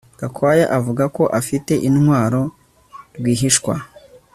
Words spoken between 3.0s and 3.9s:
rwihishwa